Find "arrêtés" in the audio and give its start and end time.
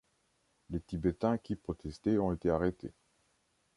2.49-2.95